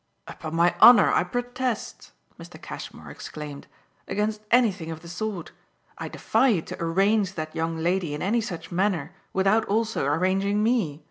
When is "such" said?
8.41-8.71